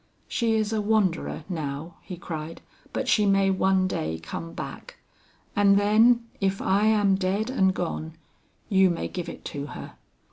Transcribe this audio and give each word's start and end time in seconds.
'She 0.27 0.55
is 0.55 0.73
a 0.73 0.81
wanderer 0.81 1.43
now,' 1.47 1.93
he 2.01 2.17
cried, 2.17 2.59
'but 2.91 3.07
she 3.07 3.27
may 3.27 3.51
one 3.51 3.87
day 3.87 4.17
come 4.17 4.51
back, 4.51 4.97
and 5.55 5.77
then 5.79 6.25
if 6.39 6.59
I 6.59 6.85
am 6.87 7.13
dead 7.13 7.51
and 7.51 7.71
gone, 7.71 8.13
you 8.67 8.89
may 8.89 9.07
give 9.07 9.29
it 9.29 9.45
to 9.53 9.67
her.' 9.67 9.93